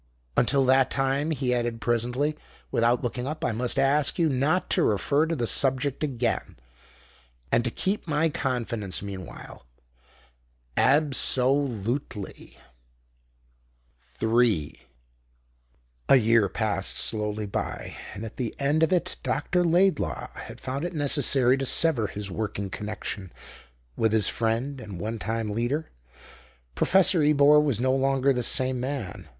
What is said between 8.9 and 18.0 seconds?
meanwhile ab so lute ly." 3 A year passed slowly by,